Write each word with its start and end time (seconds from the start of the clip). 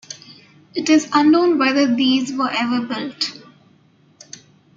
It 0.73 0.89
is 0.89 1.07
unknown 1.13 1.59
whether 1.59 1.85
these 1.85 2.33
were 2.33 2.49
ever 2.49 2.81
built. 2.87 3.37